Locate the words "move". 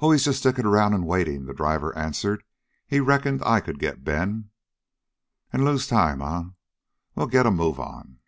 7.52-7.78